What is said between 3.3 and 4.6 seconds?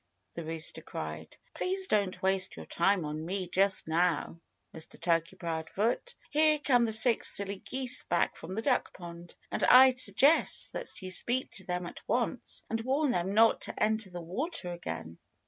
just now,